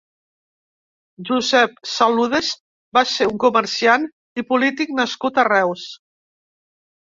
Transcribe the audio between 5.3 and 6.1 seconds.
a Reus.